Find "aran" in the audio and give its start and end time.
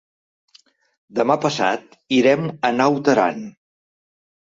3.13-3.45